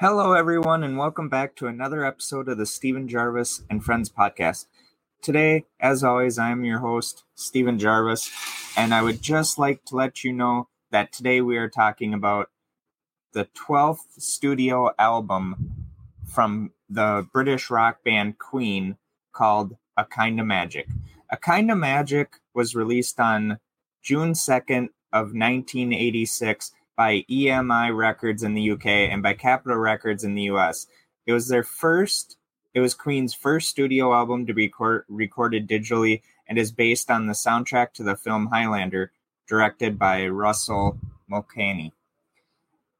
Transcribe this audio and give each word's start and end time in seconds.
Hello, 0.00 0.32
everyone, 0.32 0.84
and 0.84 0.96
welcome 0.96 1.28
back 1.28 1.56
to 1.56 1.66
another 1.66 2.04
episode 2.04 2.48
of 2.48 2.56
the 2.56 2.66
Steven 2.66 3.08
Gervais 3.08 3.64
and 3.68 3.82
Friends 3.82 4.08
podcast. 4.08 4.66
Today, 5.22 5.64
as 5.80 6.04
always, 6.04 6.38
I 6.38 6.50
am 6.50 6.64
your 6.64 6.78
host, 6.78 7.24
Steven 7.34 7.80
Gervais, 7.80 8.30
and 8.76 8.94
I 8.94 9.02
would 9.02 9.20
just 9.20 9.58
like 9.58 9.84
to 9.86 9.96
let 9.96 10.22
you 10.22 10.32
know 10.32 10.68
that 10.92 11.10
today 11.10 11.40
we 11.40 11.56
are 11.56 11.68
talking 11.68 12.14
about 12.14 12.48
the 13.32 13.48
12th 13.56 14.20
studio 14.20 14.92
album 15.00 15.88
from 16.24 16.70
the 16.88 17.26
British 17.32 17.68
rock 17.68 18.04
band 18.04 18.38
Queen 18.38 18.98
called 19.32 19.76
A 19.96 20.04
Kind 20.04 20.38
of 20.38 20.46
Magic. 20.46 20.86
A 21.28 21.36
Kind 21.36 21.72
of 21.72 21.78
Magic 21.78 22.34
was 22.54 22.76
released 22.76 23.18
on 23.18 23.58
June 24.00 24.34
2nd 24.34 24.90
of 25.12 25.34
1986 25.34 26.70
by 26.98 27.24
EMI 27.30 27.96
Records 27.96 28.42
in 28.42 28.54
the 28.54 28.72
UK 28.72 28.86
and 28.86 29.22
by 29.22 29.32
Capitol 29.32 29.78
Records 29.78 30.24
in 30.24 30.34
the 30.34 30.50
US. 30.54 30.88
It 31.26 31.32
was 31.32 31.46
their 31.46 31.62
first, 31.62 32.36
it 32.74 32.80
was 32.80 32.92
Queen's 32.92 33.32
first 33.32 33.68
studio 33.68 34.12
album 34.12 34.46
to 34.46 34.52
be 34.52 34.66
record, 34.66 35.04
recorded 35.08 35.68
digitally 35.68 36.22
and 36.48 36.58
is 36.58 36.72
based 36.72 37.08
on 37.08 37.28
the 37.28 37.34
soundtrack 37.34 37.92
to 37.92 38.02
the 38.02 38.16
film 38.16 38.48
Highlander, 38.48 39.12
directed 39.46 39.96
by 39.96 40.26
Russell 40.26 40.98
Mulcahy. 41.28 41.92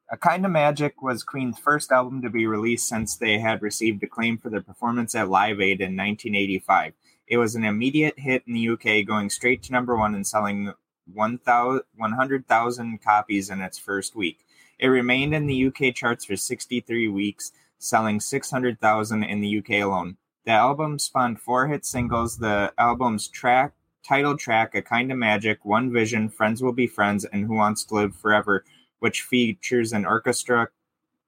A 0.09 0.15
Kind 0.17 0.45
of 0.45 0.51
Magic 0.51 1.01
was 1.01 1.21
Queen's 1.21 1.59
first 1.59 1.91
album 1.91 2.21
to 2.21 2.29
be 2.29 2.47
released 2.47 2.87
since 2.87 3.17
they 3.17 3.37
had 3.37 3.61
received 3.61 4.01
acclaim 4.01 4.37
for 4.37 4.49
their 4.49 4.61
performance 4.61 5.13
at 5.13 5.29
Live 5.29 5.59
Aid 5.59 5.81
in 5.81 5.97
1985. 5.97 6.93
It 7.27 7.37
was 7.37 7.53
an 7.53 7.65
immediate 7.65 8.17
hit 8.17 8.43
in 8.47 8.53
the 8.53 8.69
UK, 8.69 9.05
going 9.05 9.29
straight 9.29 9.61
to 9.63 9.73
number 9.73 9.97
one 9.97 10.15
and 10.15 10.25
selling 10.25 10.73
100,000 11.13 13.01
copies 13.01 13.49
in 13.49 13.61
its 13.61 13.77
first 13.77 14.15
week. 14.15 14.45
It 14.77 14.87
remained 14.87 15.35
in 15.35 15.45
the 15.47 15.65
UK 15.67 15.93
charts 15.93 16.25
for 16.25 16.35
63 16.35 17.07
weeks, 17.09 17.51
selling 17.77 18.19
600,000 18.19 19.23
in 19.23 19.41
the 19.41 19.57
UK 19.59 19.81
alone. 19.83 20.17
The 20.45 20.51
album 20.51 20.99
spawned 20.99 21.41
four 21.41 21.67
hit 21.67 21.85
singles. 21.85 22.37
The 22.37 22.73
album's 22.77 23.27
track 23.27 23.73
title 24.03 24.37
track, 24.37 24.73
A 24.73 24.81
Kind 24.81 25.11
of 25.11 25.17
Magic, 25.17 25.63
One 25.63 25.91
Vision, 25.91 26.29
Friends 26.29 26.63
Will 26.63 26.71
Be 26.71 26.87
Friends, 26.87 27.25
and 27.25 27.45
Who 27.45 27.53
Wants 27.53 27.83
to 27.85 27.95
Live 27.95 28.15
Forever, 28.15 28.65
which 28.99 29.21
features 29.21 29.93
an 29.93 30.05
orchestra 30.05 30.69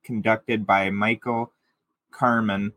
conducted 0.03 0.65
by 0.65 0.89
Michael 0.89 1.53
Kamen, 2.11 2.71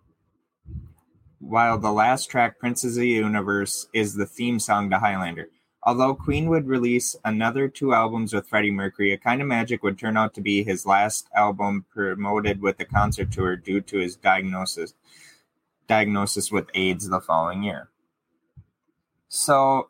while 1.38 1.78
the 1.78 1.92
last 1.92 2.30
track, 2.30 2.58
Princes 2.58 2.96
of 2.96 3.00
the 3.00 3.08
Universe, 3.08 3.86
is 3.92 4.14
the 4.14 4.26
theme 4.26 4.58
song 4.58 4.90
to 4.90 4.98
Highlander. 4.98 5.48
Although 5.86 6.14
Queen 6.14 6.48
would 6.48 6.66
release 6.66 7.14
another 7.24 7.68
two 7.68 7.92
albums 7.92 8.32
with 8.32 8.48
Freddie 8.48 8.70
Mercury, 8.70 9.12
A 9.12 9.18
Kind 9.18 9.42
of 9.42 9.48
Magic 9.48 9.82
would 9.82 9.98
turn 9.98 10.16
out 10.16 10.32
to 10.34 10.40
be 10.40 10.64
his 10.64 10.86
last 10.86 11.28
album 11.36 11.84
promoted 11.90 12.62
with 12.62 12.80
a 12.80 12.86
concert 12.86 13.30
tour 13.30 13.54
due 13.56 13.82
to 13.82 13.98
his 13.98 14.16
diagnosis 14.16 14.94
diagnosis 15.86 16.50
with 16.50 16.70
AIDS 16.72 17.08
the 17.10 17.20
following 17.20 17.62
year. 17.62 17.90
So 19.28 19.88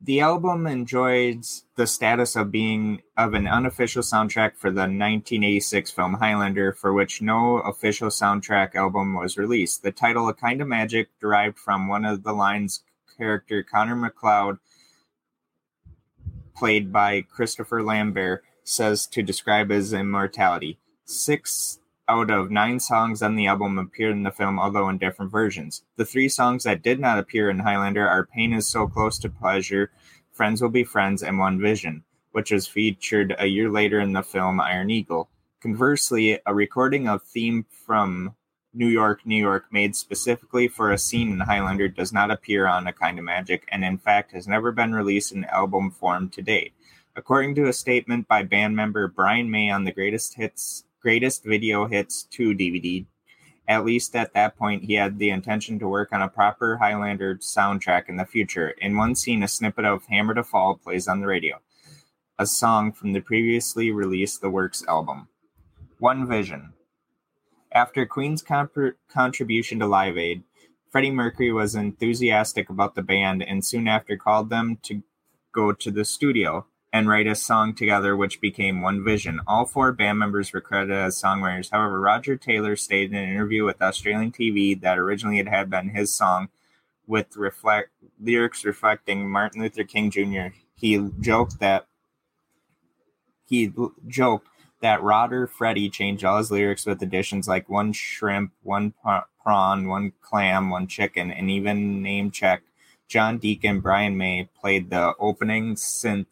the 0.00 0.20
album 0.20 0.66
enjoys 0.66 1.64
the 1.76 1.86
status 1.86 2.36
of 2.36 2.50
being 2.50 3.02
of 3.16 3.34
an 3.34 3.46
unofficial 3.46 4.02
soundtrack 4.02 4.56
for 4.56 4.70
the 4.70 4.82
1986 4.82 5.90
film 5.90 6.14
Highlander, 6.14 6.72
for 6.72 6.92
which 6.92 7.20
no 7.20 7.58
official 7.58 8.08
soundtrack 8.08 8.74
album 8.74 9.14
was 9.14 9.36
released. 9.36 9.82
The 9.82 9.92
title, 9.92 10.28
A 10.28 10.34
Kind 10.34 10.62
of 10.62 10.68
Magic, 10.68 11.08
derived 11.20 11.58
from 11.58 11.88
one 11.88 12.04
of 12.04 12.22
the 12.22 12.32
lines 12.32 12.82
character 13.16 13.62
Connor 13.62 13.96
MacLeod, 13.96 14.58
played 16.56 16.92
by 16.92 17.22
Christopher 17.22 17.82
Lambert, 17.82 18.44
says 18.62 19.06
to 19.08 19.22
describe 19.22 19.70
his 19.70 19.92
immortality. 19.92 20.78
Six 21.04 21.80
out 22.08 22.30
of 22.30 22.50
nine 22.50 22.80
songs 22.80 23.22
on 23.22 23.34
the 23.34 23.46
album 23.46 23.78
appeared 23.78 24.12
in 24.12 24.22
the 24.22 24.30
film, 24.30 24.58
although 24.58 24.88
in 24.88 24.98
different 24.98 25.32
versions. 25.32 25.82
The 25.96 26.04
three 26.04 26.28
songs 26.28 26.64
that 26.64 26.82
did 26.82 27.00
not 27.00 27.18
appear 27.18 27.48
in 27.48 27.60
Highlander 27.60 28.06
are 28.06 28.26
Pain 28.26 28.52
is 28.52 28.66
So 28.66 28.86
Close 28.86 29.18
to 29.20 29.30
Pleasure, 29.30 29.90
Friends 30.32 30.60
Will 30.60 30.68
Be 30.68 30.84
Friends, 30.84 31.22
and 31.22 31.38
One 31.38 31.60
Vision, 31.60 32.04
which 32.32 32.50
was 32.50 32.66
featured 32.66 33.34
a 33.38 33.46
year 33.46 33.70
later 33.70 34.00
in 34.00 34.12
the 34.12 34.22
film 34.22 34.60
Iron 34.60 34.90
Eagle. 34.90 35.28
Conversely, 35.60 36.38
a 36.44 36.54
recording 36.54 37.08
of 37.08 37.22
theme 37.22 37.64
from 37.70 38.34
New 38.74 38.88
York, 38.88 39.24
New 39.24 39.40
York, 39.40 39.66
made 39.70 39.94
specifically 39.94 40.66
for 40.66 40.90
a 40.90 40.98
scene 40.98 41.30
in 41.30 41.40
Highlander, 41.40 41.88
does 41.88 42.12
not 42.12 42.30
appear 42.30 42.66
on 42.66 42.86
A 42.86 42.92
Kind 42.92 43.18
of 43.18 43.24
Magic, 43.24 43.68
and 43.70 43.84
in 43.84 43.98
fact 43.98 44.32
has 44.32 44.48
never 44.48 44.72
been 44.72 44.92
released 44.92 45.32
in 45.32 45.44
album 45.44 45.90
form 45.90 46.28
to 46.30 46.42
date. 46.42 46.72
According 47.16 47.54
to 47.54 47.68
a 47.68 47.72
statement 47.72 48.26
by 48.26 48.42
band 48.42 48.74
member 48.74 49.06
Brian 49.06 49.50
May 49.50 49.70
on 49.70 49.84
the 49.84 49.92
Greatest 49.92 50.34
Hits, 50.34 50.84
Greatest 51.00 51.44
Video 51.44 51.86
Hits 51.86 52.24
2 52.24 52.54
DVD, 52.54 53.06
at 53.66 53.84
least 53.84 54.14
at 54.14 54.34
that 54.34 54.56
point, 54.58 54.84
he 54.84 54.94
had 54.94 55.18
the 55.18 55.30
intention 55.30 55.78
to 55.78 55.88
work 55.88 56.12
on 56.12 56.20
a 56.20 56.28
proper 56.28 56.76
Highlander 56.76 57.36
soundtrack 57.36 58.08
in 58.08 58.16
the 58.16 58.26
future. 58.26 58.70
In 58.70 58.96
one 58.96 59.14
scene, 59.14 59.42
a 59.42 59.48
snippet 59.48 59.86
of 59.86 60.04
Hammer 60.06 60.34
to 60.34 60.44
Fall 60.44 60.76
plays 60.76 61.08
on 61.08 61.20
the 61.20 61.26
radio, 61.26 61.60
a 62.38 62.46
song 62.46 62.92
from 62.92 63.12
the 63.12 63.20
previously 63.20 63.90
released 63.90 64.42
The 64.42 64.50
Works 64.50 64.84
album. 64.86 65.28
One 65.98 66.26
Vision. 66.28 66.73
After 67.74 68.06
Queen's 68.06 68.40
comp- 68.40 68.96
contribution 69.08 69.80
to 69.80 69.86
Live 69.86 70.16
Aid, 70.16 70.44
Freddie 70.90 71.10
Mercury 71.10 71.52
was 71.52 71.74
enthusiastic 71.74 72.70
about 72.70 72.94
the 72.94 73.02
band 73.02 73.42
and 73.42 73.64
soon 73.64 73.88
after 73.88 74.16
called 74.16 74.48
them 74.48 74.78
to 74.84 75.02
go 75.52 75.72
to 75.72 75.90
the 75.90 76.04
studio 76.04 76.66
and 76.92 77.08
write 77.08 77.26
a 77.26 77.34
song 77.34 77.74
together, 77.74 78.16
which 78.16 78.40
became 78.40 78.80
One 78.80 79.02
Vision. 79.02 79.40
All 79.48 79.64
four 79.66 79.90
band 79.90 80.20
members 80.20 80.52
were 80.52 80.60
credited 80.60 80.96
as 80.96 81.20
songwriters. 81.20 81.72
However, 81.72 82.00
Roger 82.00 82.36
Taylor 82.36 82.76
stated 82.76 83.10
in 83.10 83.18
an 83.18 83.28
interview 83.28 83.64
with 83.64 83.82
Australian 83.82 84.30
TV 84.30 84.80
that 84.80 84.96
originally 84.96 85.40
it 85.40 85.48
had 85.48 85.68
been 85.68 85.88
his 85.88 86.14
song 86.14 86.50
with 87.08 87.36
reflect 87.36 87.90
lyrics 88.20 88.64
reflecting 88.64 89.28
Martin 89.28 89.62
Luther 89.62 89.82
King 89.82 90.12
Jr. 90.12 90.54
He 90.76 91.10
joked 91.20 91.58
that 91.58 91.88
he 93.44 93.72
joked 94.06 94.46
that 94.80 95.02
Roger 95.02 95.46
Freddie 95.46 95.90
changed 95.90 96.24
all 96.24 96.38
his 96.38 96.50
lyrics 96.50 96.86
with 96.86 97.02
additions 97.02 97.48
like 97.48 97.68
one 97.68 97.92
shrimp, 97.92 98.52
one 98.62 98.92
prawn, 99.42 99.88
one 99.88 100.12
clam, 100.20 100.70
one 100.70 100.86
chicken, 100.86 101.30
and 101.30 101.50
even 101.50 102.02
name 102.02 102.30
check. 102.30 102.62
John 103.08 103.38
Deacon, 103.38 103.80
Brian 103.80 104.16
May 104.16 104.48
played 104.60 104.90
the 104.90 105.14
opening 105.18 105.74
synth 105.74 106.26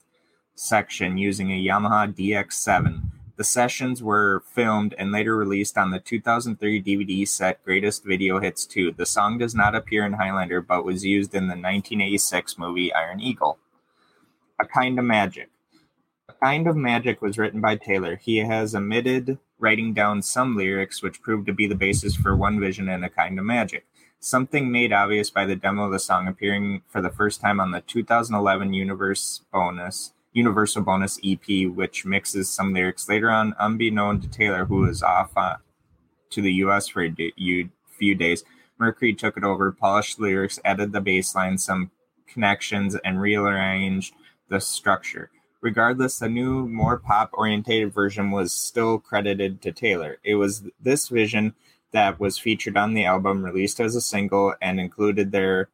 section 0.55 1.19
using 1.19 1.51
a 1.51 1.65
Yamaha 1.65 2.15
DX7. 2.15 3.03
The 3.37 3.45
sessions 3.45 4.03
were 4.03 4.43
filmed 4.55 4.95
and 4.99 5.11
later 5.11 5.37
released 5.37 5.79
on 5.79 5.91
the 5.91 5.99
2003 5.99 6.83
DVD 6.83 7.27
set 7.27 7.65
Greatest 7.65 8.05
Video 8.05 8.39
Hits 8.41 8.67
2. 8.67 8.93
The 8.93 9.07
song 9.07 9.39
does 9.39 9.55
not 9.55 9.75
appear 9.75 10.05
in 10.05 10.13
Highlander 10.13 10.61
but 10.61 10.85
was 10.85 11.05
used 11.05 11.35
in 11.35 11.45
the 11.45 11.55
1986 11.55 12.59
movie 12.59 12.93
Iron 12.93 13.21
Eagle. 13.21 13.59
A 14.61 14.67
Kind 14.67 14.99
of 14.99 15.05
Magic. 15.05 15.49
Kind 16.43 16.67
of 16.67 16.75
Magic 16.75 17.23
was 17.23 17.39
written 17.39 17.61
by 17.61 17.77
Taylor. 17.77 18.17
He 18.17 18.39
has 18.39 18.75
omitted 18.75 19.39
writing 19.61 19.95
down 19.95 20.23
some 20.23 20.57
lyrics 20.57 21.01
which 21.01 21.23
proved 21.23 21.47
to 21.47 21.53
be 21.53 21.69
the 21.69 21.77
basis 21.77 22.17
for 22.17 22.35
One 22.35 22.59
Vision 22.59 22.89
and 22.89 23.05
A 23.05 23.09
Kind 23.09 23.39
of 23.39 23.45
Magic. 23.45 23.87
Something 24.19 24.73
made 24.73 24.93
obvious 24.93 25.31
by 25.31 25.47
the 25.47 25.55
demo 25.55 25.85
of 25.85 25.93
the 25.93 26.01
song 26.01 26.27
appearing 26.27 26.83
for 26.89 27.01
the 27.01 27.11
first 27.11 27.41
time 27.41 27.61
on 27.61 27.71
the 27.71 27.81
2011 27.81 28.73
Universe 28.73 29.43
bonus 29.53 30.15
Universal 30.33 30.83
bonus 30.83 31.21
EP, 31.25 31.69
which 31.69 32.05
mixes 32.05 32.51
some 32.51 32.75
lyrics 32.75 33.09
later 33.09 33.31
on, 33.31 33.55
unbeknown 33.61 34.21
to 34.21 34.29
Taylor, 34.29 34.65
who 34.65 34.81
was 34.81 35.01
off 35.01 35.31
uh, 35.37 35.59
to 36.31 36.43
the 36.43 36.55
US 36.55 36.89
for 36.89 37.05
a 37.05 37.15
few 37.87 38.15
days. 38.17 38.43
Mercury 38.79 39.15
took 39.15 39.37
it 39.37 39.45
over, 39.45 39.71
polished 39.71 40.19
lyrics, 40.19 40.59
added 40.65 40.91
the 40.91 41.01
bass 41.01 41.37
line, 41.37 41.57
some 41.57 41.93
connections, 42.27 42.97
and 43.05 43.21
rearranged 43.21 44.13
the 44.49 44.61
structure. 44.61 45.31
Regardless, 45.62 46.19
the 46.19 46.28
new, 46.28 46.67
more 46.67 46.99
pop 46.99 47.31
orientated 47.33 47.95
version 47.95 48.33
was 48.33 48.53
still 48.53 48.99
credited 48.99 49.62
to 49.62 49.70
Taylor. 49.70 50.19
It 50.25 50.35
was 50.35 50.64
this 50.81 51.09
vision 51.09 51.55
that 51.93 52.19
was 52.19 52.37
featured 52.37 52.76
on 52.76 52.94
the 52.94 53.05
album, 53.05 53.44
released 53.44 53.79
as 53.81 53.94
a 53.94 54.00
single, 54.00 54.55
and 54.61 54.81
included 54.81 55.31
their 55.31 55.69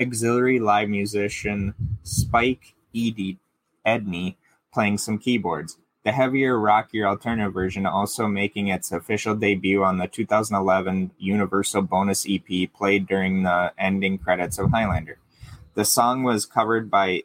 auxiliary 0.00 0.58
live 0.58 0.88
musician 0.88 1.74
Spike 2.02 2.74
Edie, 2.94 3.38
Edney 3.86 4.36
playing 4.72 4.96
some 4.96 5.18
keyboards. 5.18 5.76
The 6.04 6.12
heavier, 6.12 6.58
rockier 6.58 7.06
alternative 7.06 7.52
version 7.52 7.84
also 7.84 8.26
making 8.26 8.68
its 8.68 8.90
official 8.90 9.36
debut 9.36 9.84
on 9.84 9.98
the 9.98 10.08
2011 10.08 11.12
Universal 11.18 11.82
bonus 11.82 12.26
EP 12.28 12.72
played 12.72 13.06
during 13.06 13.42
the 13.42 13.72
ending 13.78 14.18
credits 14.18 14.58
of 14.58 14.70
Highlander. 14.70 15.18
The 15.74 15.84
song 15.84 16.22
was 16.22 16.46
covered 16.46 16.90
by 16.90 17.22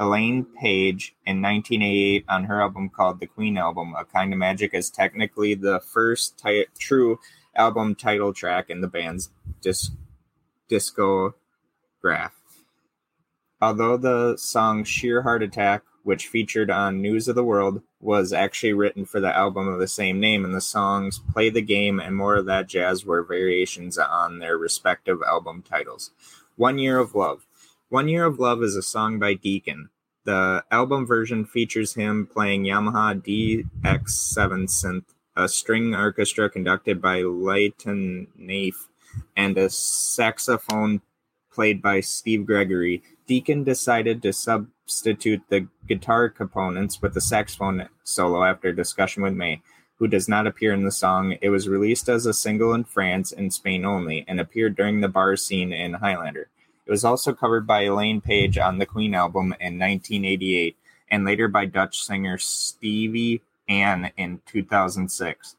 Elaine 0.00 0.44
Paige 0.44 1.14
in 1.26 1.42
1988 1.42 2.24
on 2.28 2.44
her 2.44 2.60
album 2.60 2.88
called 2.88 3.20
The 3.20 3.26
Queen 3.26 3.56
Album. 3.56 3.94
A 3.96 4.04
Kind 4.04 4.32
of 4.32 4.38
Magic 4.38 4.74
is 4.74 4.90
technically 4.90 5.54
the 5.54 5.78
first 5.80 6.42
true 6.78 7.20
album 7.54 7.94
title 7.94 8.32
track 8.32 8.70
in 8.70 8.80
the 8.80 8.88
band's 8.88 9.30
disc- 9.60 9.92
discograph. 10.68 11.34
Although 13.60 13.98
the 13.98 14.36
song 14.38 14.84
Sheer 14.84 15.22
Heart 15.22 15.42
Attack 15.42 15.82
which 16.02 16.28
featured 16.28 16.70
on 16.70 17.00
News 17.00 17.28
of 17.28 17.34
the 17.34 17.44
World, 17.44 17.82
was 18.00 18.32
actually 18.32 18.72
written 18.72 19.04
for 19.04 19.20
the 19.20 19.36
album 19.36 19.68
of 19.68 19.78
the 19.78 19.88
same 19.88 20.18
name, 20.18 20.44
and 20.44 20.54
the 20.54 20.60
songs 20.60 21.20
Play 21.32 21.50
the 21.50 21.60
Game 21.60 22.00
and 22.00 22.16
More 22.16 22.36
of 22.36 22.46
That 22.46 22.66
Jazz 22.66 23.04
were 23.04 23.22
variations 23.22 23.98
on 23.98 24.38
their 24.38 24.56
respective 24.56 25.20
album 25.26 25.62
titles. 25.62 26.10
One 26.56 26.78
Year 26.78 26.98
of 26.98 27.14
Love. 27.14 27.46
One 27.90 28.06
Year 28.06 28.24
of 28.24 28.38
Love 28.38 28.62
is 28.62 28.76
a 28.76 28.82
song 28.82 29.18
by 29.18 29.34
Deacon. 29.34 29.88
The 30.22 30.62
album 30.70 31.08
version 31.08 31.44
features 31.44 31.94
him 31.94 32.24
playing 32.24 32.62
Yamaha 32.62 33.20
DX7 33.20 34.68
synth, 34.68 35.06
a 35.34 35.48
string 35.48 35.92
orchestra 35.92 36.48
conducted 36.48 37.02
by 37.02 37.22
Lynton 37.22 38.28
Naiff, 38.38 38.86
and 39.36 39.58
a 39.58 39.68
saxophone 39.68 41.00
played 41.52 41.82
by 41.82 41.98
Steve 41.98 42.46
Gregory. 42.46 43.02
Deacon 43.26 43.64
decided 43.64 44.22
to 44.22 44.32
substitute 44.32 45.42
the 45.48 45.66
guitar 45.88 46.28
components 46.28 47.02
with 47.02 47.14
the 47.14 47.20
saxophone 47.20 47.88
solo 48.04 48.44
after 48.44 48.70
discussion 48.70 49.24
with 49.24 49.34
May, 49.34 49.62
who 49.96 50.06
does 50.06 50.28
not 50.28 50.46
appear 50.46 50.72
in 50.72 50.84
the 50.84 50.92
song. 50.92 51.36
It 51.42 51.48
was 51.48 51.68
released 51.68 52.08
as 52.08 52.24
a 52.24 52.32
single 52.32 52.72
in 52.72 52.84
France 52.84 53.32
and 53.32 53.52
Spain 53.52 53.84
only, 53.84 54.24
and 54.28 54.38
appeared 54.38 54.76
during 54.76 55.00
the 55.00 55.08
bar 55.08 55.34
scene 55.34 55.72
in 55.72 55.94
Highlander. 55.94 56.50
It 56.90 56.94
was 56.94 57.04
also 57.04 57.32
covered 57.32 57.68
by 57.68 57.82
Elaine 57.82 58.20
Paige 58.20 58.58
on 58.58 58.78
the 58.78 58.84
Queen 58.84 59.14
album 59.14 59.54
in 59.60 59.78
1988, 59.78 60.76
and 61.08 61.24
later 61.24 61.46
by 61.46 61.64
Dutch 61.64 62.02
singer 62.02 62.36
Stevie 62.36 63.42
Ann 63.68 64.10
in 64.16 64.40
2006. 64.44 65.54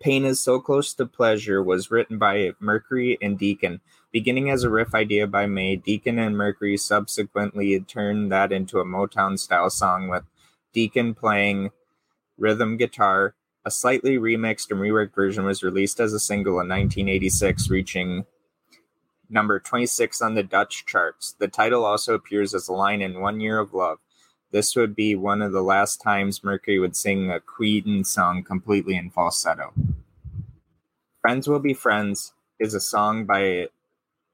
Pain 0.00 0.24
is 0.24 0.40
So 0.40 0.58
Close 0.58 0.92
to 0.94 1.06
Pleasure 1.06 1.62
was 1.62 1.92
written 1.92 2.18
by 2.18 2.50
Mercury 2.58 3.16
and 3.22 3.38
Deacon. 3.38 3.80
Beginning 4.10 4.50
as 4.50 4.64
a 4.64 4.70
riff 4.70 4.92
idea 4.92 5.28
by 5.28 5.46
May, 5.46 5.76
Deacon 5.76 6.18
and 6.18 6.36
Mercury 6.36 6.76
subsequently 6.76 7.78
turned 7.78 8.32
that 8.32 8.50
into 8.50 8.80
a 8.80 8.84
Motown 8.84 9.38
style 9.38 9.70
song 9.70 10.08
with 10.08 10.24
Deacon 10.72 11.14
playing 11.14 11.70
rhythm 12.36 12.76
guitar. 12.76 13.36
A 13.64 13.70
slightly 13.70 14.18
remixed 14.18 14.72
and 14.72 14.80
reworked 14.80 15.14
version 15.14 15.44
was 15.44 15.62
released 15.62 16.00
as 16.00 16.12
a 16.12 16.18
single 16.18 16.54
in 16.54 16.68
1986, 16.68 17.70
reaching 17.70 18.26
number 19.30 19.60
26 19.60 20.20
on 20.20 20.34
the 20.34 20.42
Dutch 20.42 20.84
charts. 20.86 21.34
The 21.38 21.48
title 21.48 21.84
also 21.84 22.14
appears 22.14 22.54
as 22.54 22.68
a 22.68 22.72
line 22.72 23.00
in 23.00 23.20
One 23.20 23.40
Year 23.40 23.58
of 23.58 23.72
Love. 23.72 23.98
This 24.50 24.74
would 24.74 24.96
be 24.96 25.14
one 25.14 25.42
of 25.42 25.52
the 25.52 25.62
last 25.62 26.02
times 26.02 26.42
Mercury 26.42 26.78
would 26.78 26.96
sing 26.96 27.30
a 27.30 27.40
Queen 27.40 28.04
song 28.04 28.42
completely 28.42 28.96
in 28.96 29.10
falsetto. 29.10 29.72
Friends 31.20 31.46
Will 31.46 31.60
Be 31.60 31.74
Friends 31.74 32.32
is 32.58 32.74
a 32.74 32.80
song 32.80 33.24
by 33.26 33.68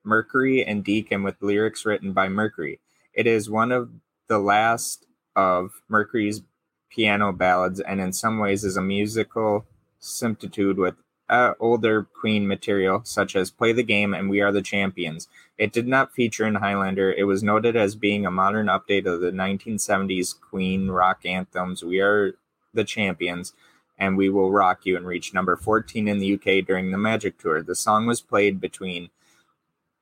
Mercury 0.04 0.64
and 0.64 0.82
Deacon 0.82 1.22
with 1.22 1.42
lyrics 1.42 1.84
written 1.84 2.12
by 2.12 2.28
Mercury. 2.28 2.80
It 3.12 3.26
is 3.26 3.50
one 3.50 3.72
of 3.72 3.90
the 4.28 4.38
last 4.38 5.06
of 5.34 5.82
Mercury's 5.88 6.42
piano 6.90 7.32
ballads 7.32 7.80
and 7.80 8.00
in 8.00 8.12
some 8.12 8.38
ways 8.38 8.64
is 8.64 8.76
a 8.76 8.82
musical 8.82 9.66
similitude 9.98 10.78
with 10.78 10.94
uh, 11.28 11.54
older 11.58 12.04
Queen 12.04 12.46
material, 12.46 13.00
such 13.04 13.34
as 13.34 13.50
Play 13.50 13.72
the 13.72 13.82
Game 13.82 14.14
and 14.14 14.30
We 14.30 14.40
Are 14.40 14.52
the 14.52 14.62
Champions. 14.62 15.28
It 15.58 15.72
did 15.72 15.86
not 15.86 16.14
feature 16.14 16.46
in 16.46 16.56
Highlander. 16.56 17.12
It 17.12 17.24
was 17.24 17.42
noted 17.42 17.76
as 17.76 17.96
being 17.96 18.24
a 18.24 18.30
modern 18.30 18.66
update 18.66 19.06
of 19.06 19.20
the 19.20 19.30
1970s 19.30 20.38
Queen 20.40 20.88
rock 20.88 21.24
anthems 21.24 21.82
We 21.82 22.00
Are 22.00 22.34
the 22.72 22.84
Champions 22.84 23.54
and 23.98 24.16
We 24.16 24.28
Will 24.28 24.52
Rock 24.52 24.84
You 24.84 24.96
and 24.96 25.06
reached 25.06 25.34
number 25.34 25.56
14 25.56 26.06
in 26.06 26.18
the 26.18 26.34
UK 26.34 26.64
during 26.64 26.90
the 26.90 26.98
Magic 26.98 27.38
Tour. 27.38 27.62
The 27.62 27.74
song 27.74 28.06
was 28.06 28.20
played 28.20 28.60
between 28.60 29.10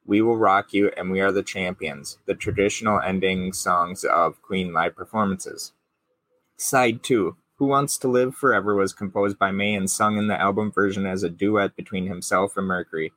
we 0.07 0.21
Will 0.21 0.37
Rock 0.37 0.75
You 0.75 0.91
and 0.97 1.11
We 1.11 1.21
Are 1.21 1.33
the 1.33 1.43
Champions, 1.43 2.19
the 2.27 2.35
traditional 2.35 3.01
ending 3.01 3.53
songs 3.55 4.05
of 4.05 4.43
Queen 4.43 4.73
live 4.73 4.95
performances. 4.95 5.73
Side 6.57 7.03
2 7.03 7.37
Who 7.59 7.67
Wants 7.67 7.99
to 7.99 8.09
Live 8.09 8.35
Forever 8.35 8.75
was 8.75 8.93
composed 8.93 9.39
by 9.39 9.53
May 9.53 9.75
and 9.75 9.89
sung 9.89 10.19
in 10.19 10.27
the 10.27 10.41
album 10.41 10.73
version 10.73 11.07
as 11.07 11.23
a 11.23 11.31
duet 11.31 11.77
between 11.77 12.09
himself 12.09 12.57
and 12.57 12.67
Mercury. 12.67 13.13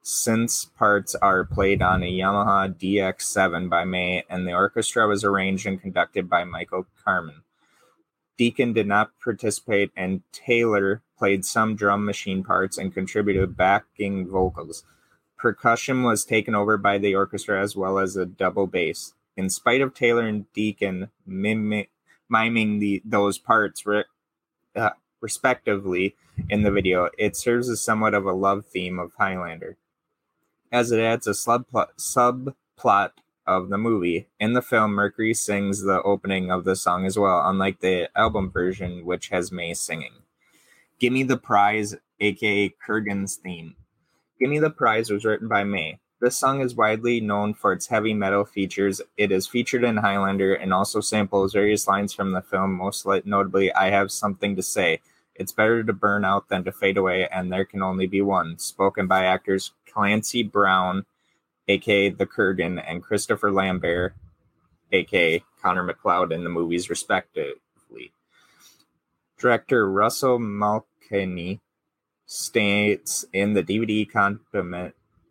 Since 0.00 0.64
parts 0.64 1.14
are 1.16 1.44
played 1.44 1.82
on 1.82 2.02
a 2.02 2.10
Yamaha 2.10 2.74
DX7 2.74 3.68
by 3.68 3.84
May, 3.84 4.24
and 4.30 4.48
the 4.48 4.54
orchestra 4.54 5.06
was 5.06 5.24
arranged 5.24 5.66
and 5.66 5.80
conducted 5.80 6.28
by 6.30 6.42
Michael 6.44 6.86
Kamen. 7.06 7.42
Deacon 8.38 8.72
did 8.72 8.86
not 8.86 9.12
participate, 9.22 9.92
and 9.94 10.22
Taylor 10.32 11.02
played 11.18 11.44
some 11.44 11.76
drum 11.76 12.06
machine 12.06 12.42
parts 12.42 12.78
and 12.78 12.94
contributed 12.94 13.58
backing 13.58 14.26
vocals. 14.26 14.84
Percussion 15.36 16.02
was 16.02 16.24
taken 16.24 16.54
over 16.54 16.78
by 16.78 16.96
the 16.96 17.14
orchestra 17.14 17.60
as 17.60 17.76
well 17.76 17.98
as 17.98 18.16
a 18.16 18.24
double 18.24 18.66
bass. 18.66 19.12
In 19.36 19.50
spite 19.50 19.82
of 19.82 19.92
Taylor 19.92 20.26
and 20.26 20.50
Deacon 20.54 21.10
miming 22.28 22.80
the, 22.80 23.02
those 23.04 23.38
parts 23.38 23.86
re, 23.86 24.04
uh, 24.76 24.90
respectively 25.20 26.16
in 26.48 26.62
the 26.62 26.70
video, 26.70 27.08
it 27.18 27.36
serves 27.36 27.68
as 27.68 27.84
somewhat 27.84 28.14
of 28.14 28.26
a 28.26 28.32
love 28.32 28.66
theme 28.66 28.98
of 28.98 29.12
Highlander, 29.18 29.76
as 30.70 30.90
it 30.92 31.00
adds 31.00 31.26
a 31.26 31.30
subplot, 31.30 31.88
subplot 31.98 33.10
of 33.46 33.68
the 33.68 33.78
movie. 33.78 34.28
In 34.38 34.52
the 34.52 34.62
film, 34.62 34.92
Mercury 34.92 35.34
sings 35.34 35.82
the 35.82 36.02
opening 36.02 36.50
of 36.50 36.64
the 36.64 36.76
song 36.76 37.06
as 37.06 37.18
well, 37.18 37.42
unlike 37.48 37.80
the 37.80 38.08
album 38.16 38.50
version, 38.50 39.04
which 39.04 39.28
has 39.28 39.52
May 39.52 39.74
singing. 39.74 40.12
Gimme 40.98 41.24
the 41.24 41.36
Prize, 41.36 41.96
aka 42.20 42.68
Kurgan's 42.86 43.36
theme. 43.36 43.74
Gimme 44.38 44.60
the 44.60 44.70
Prize 44.70 45.10
was 45.10 45.24
written 45.24 45.48
by 45.48 45.64
May. 45.64 45.98
This 46.22 46.38
song 46.38 46.60
is 46.60 46.76
widely 46.76 47.20
known 47.20 47.52
for 47.52 47.72
its 47.72 47.88
heavy 47.88 48.14
metal 48.14 48.44
features. 48.44 49.02
It 49.16 49.32
is 49.32 49.48
featured 49.48 49.82
in 49.82 49.96
Highlander 49.96 50.54
and 50.54 50.72
also 50.72 51.00
samples 51.00 51.52
various 51.52 51.88
lines 51.88 52.12
from 52.12 52.30
the 52.30 52.40
film, 52.40 52.74
most 52.74 53.04
notably, 53.24 53.74
I 53.74 53.90
Have 53.90 54.12
Something 54.12 54.54
to 54.54 54.62
Say. 54.62 55.00
It's 55.34 55.50
better 55.50 55.82
to 55.82 55.92
burn 55.92 56.24
out 56.24 56.48
than 56.48 56.62
to 56.62 56.70
fade 56.70 56.96
away, 56.96 57.26
and 57.26 57.50
there 57.50 57.64
can 57.64 57.82
only 57.82 58.06
be 58.06 58.22
one. 58.22 58.56
Spoken 58.60 59.08
by 59.08 59.24
actors 59.24 59.72
Clancy 59.92 60.44
Brown, 60.44 61.06
aka 61.66 62.10
the 62.10 62.26
Kurgan, 62.26 62.80
and 62.86 63.02
Christopher 63.02 63.50
Lambert, 63.50 64.14
aka 64.92 65.42
Connor 65.60 65.82
MacLeod, 65.82 66.30
in 66.30 66.44
the 66.44 66.50
movies, 66.50 66.88
respectively. 66.88 68.12
Director 69.38 69.90
Russell 69.90 70.38
Mulcahy 70.38 71.60
states 72.26 73.24
in 73.32 73.54
the 73.54 73.62
DVD 73.64 74.08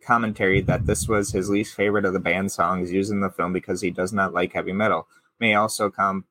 commentary 0.04 0.60
that 0.62 0.86
this 0.86 1.08
was 1.08 1.32
his 1.32 1.48
least 1.48 1.74
favorite 1.74 2.04
of 2.04 2.12
the 2.12 2.20
band 2.20 2.52
songs 2.52 2.92
used 2.92 3.10
in 3.10 3.20
the 3.20 3.30
film 3.30 3.52
because 3.52 3.80
he 3.80 3.90
does 3.90 4.12
not 4.12 4.34
like 4.34 4.52
heavy 4.52 4.72
metal. 4.72 5.06
May 5.38 5.54
also 5.54 5.90
com- 5.90 6.24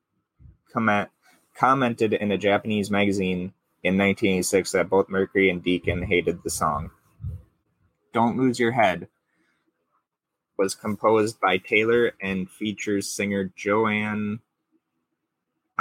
comment 0.72 1.08
commented 1.54 2.12
in 2.12 2.32
a 2.32 2.38
Japanese 2.38 2.90
magazine 2.90 3.52
in 3.82 3.98
1986 3.98 4.72
that 4.72 4.88
both 4.88 5.08
Mercury 5.08 5.50
and 5.50 5.62
Deacon 5.62 6.02
hated 6.02 6.42
the 6.42 6.50
song. 6.50 6.90
Don't 8.12 8.38
Lose 8.38 8.58
Your 8.58 8.72
Head 8.72 9.08
was 10.56 10.74
composed 10.74 11.40
by 11.40 11.56
Taylor 11.56 12.12
and 12.20 12.48
features 12.48 13.08
singer 13.08 13.52
Joanne 13.56 14.40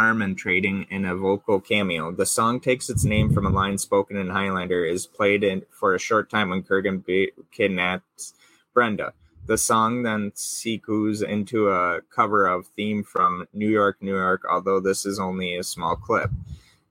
Armatrading 0.01 0.87
in 0.89 1.05
a 1.05 1.15
vocal 1.15 1.59
cameo. 1.59 2.11
The 2.11 2.25
song 2.25 2.59
takes 2.59 2.89
its 2.89 3.05
name 3.05 3.31
from 3.31 3.45
a 3.45 3.51
line 3.51 3.77
spoken 3.77 4.17
in 4.17 4.29
Highlander, 4.29 4.83
is 4.83 5.05
played 5.05 5.43
in, 5.43 5.61
for 5.69 5.93
a 5.93 5.99
short 5.99 6.27
time 6.27 6.49
when 6.49 6.63
Kurgan 6.63 7.05
be- 7.05 7.33
kidnaps 7.51 8.33
Brenda. 8.73 9.13
The 9.45 9.59
song 9.59 10.01
then 10.01 10.31
segues 10.31 11.21
into 11.21 11.69
a 11.69 12.01
cover 12.09 12.47
of 12.47 12.65
theme 12.75 13.03
from 13.03 13.47
New 13.53 13.69
York, 13.69 13.97
New 14.01 14.15
York, 14.15 14.41
although 14.49 14.79
this 14.79 15.05
is 15.05 15.19
only 15.19 15.55
a 15.55 15.63
small 15.63 15.95
clip. 15.95 16.31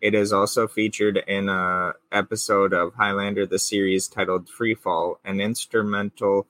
It 0.00 0.14
is 0.14 0.32
also 0.32 0.68
featured 0.68 1.16
in 1.26 1.48
a 1.48 1.94
episode 2.12 2.72
of 2.72 2.94
Highlander 2.94 3.44
the 3.44 3.58
series 3.58 4.06
titled 4.06 4.46
Freefall, 4.46 5.16
an 5.24 5.40
instrumental 5.40 6.46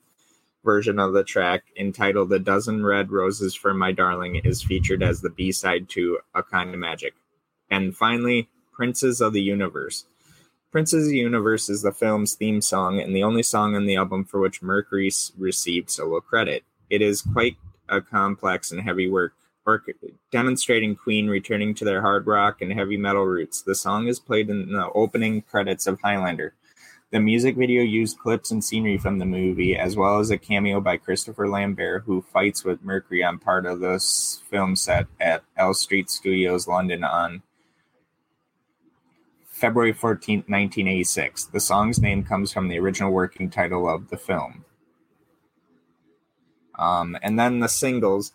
version 0.64 0.98
of 0.98 1.12
the 1.12 1.24
track, 1.24 1.64
entitled 1.76 2.32
A 2.32 2.38
Dozen 2.38 2.84
Red 2.84 3.10
Roses 3.10 3.54
for 3.54 3.72
My 3.74 3.92
Darling, 3.92 4.36
is 4.36 4.62
featured 4.62 5.02
as 5.02 5.20
the 5.20 5.30
B 5.30 5.52
side 5.52 5.88
to 5.90 6.18
A 6.34 6.42
Kind 6.42 6.74
of 6.74 6.80
Magic. 6.80 7.14
And 7.70 7.96
finally, 7.96 8.48
Princes 8.72 9.20
of 9.20 9.32
the 9.32 9.42
Universe. 9.42 10.06
Princes 10.70 11.06
of 11.06 11.10
the 11.10 11.18
Universe 11.18 11.68
is 11.68 11.82
the 11.82 11.92
film's 11.92 12.34
theme 12.34 12.60
song 12.60 13.00
and 13.00 13.14
the 13.14 13.22
only 13.22 13.42
song 13.42 13.74
on 13.74 13.86
the 13.86 13.96
album 13.96 14.24
for 14.24 14.38
which 14.38 14.62
Mercury 14.62 15.10
received 15.36 15.90
solo 15.90 16.20
credit. 16.20 16.64
It 16.88 17.02
is 17.02 17.22
quite 17.22 17.56
a 17.88 18.00
complex 18.00 18.70
and 18.70 18.80
heavy 18.80 19.08
work, 19.08 19.34
demonstrating 20.32 20.96
Queen 20.96 21.28
returning 21.28 21.74
to 21.74 21.84
their 21.84 22.00
hard 22.00 22.26
rock 22.26 22.60
and 22.60 22.72
heavy 22.72 22.96
metal 22.96 23.24
roots. 23.24 23.62
The 23.62 23.74
song 23.74 24.08
is 24.08 24.18
played 24.18 24.50
in 24.50 24.72
the 24.72 24.90
opening 24.92 25.42
credits 25.42 25.86
of 25.86 26.00
Highlander. 26.00 26.54
The 27.12 27.18
music 27.18 27.56
video 27.56 27.82
used 27.82 28.20
clips 28.20 28.52
and 28.52 28.62
scenery 28.62 28.96
from 28.96 29.18
the 29.18 29.24
movie, 29.24 29.76
as 29.76 29.96
well 29.96 30.20
as 30.20 30.30
a 30.30 30.38
cameo 30.38 30.80
by 30.80 30.96
Christopher 30.96 31.48
Lambert, 31.48 32.04
who 32.06 32.22
fights 32.22 32.62
with 32.62 32.84
Mercury 32.84 33.24
on 33.24 33.40
part 33.40 33.66
of 33.66 33.80
the 33.80 33.98
film 34.48 34.76
set 34.76 35.08
at 35.20 35.42
Elstree 35.56 36.04
Studios, 36.06 36.68
London 36.68 37.02
on 37.02 37.42
February 39.44 39.92
14, 39.92 40.44
1986. 40.46 41.46
The 41.46 41.58
song's 41.58 41.98
name 41.98 42.22
comes 42.22 42.52
from 42.52 42.68
the 42.68 42.78
original 42.78 43.10
working 43.10 43.50
title 43.50 43.88
of 43.88 44.10
the 44.10 44.16
film. 44.16 44.64
Um, 46.78 47.18
and 47.22 47.36
then 47.36 47.58
the 47.58 47.68
singles 47.68 48.32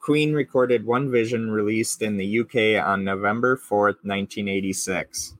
Queen 0.00 0.32
recorded 0.32 0.86
One 0.86 1.10
Vision, 1.10 1.50
released 1.50 2.00
in 2.00 2.16
the 2.16 2.40
UK 2.40 2.82
on 2.82 3.04
November 3.04 3.56
4th, 3.56 4.00
1986 4.02 5.34